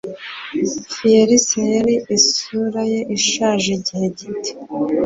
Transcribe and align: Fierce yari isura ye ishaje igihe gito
Fierce 0.93 1.59
yari 1.75 1.95
isura 2.17 2.81
ye 2.91 3.01
ishaje 3.17 3.69
igihe 3.79 4.07
gito 4.17 4.53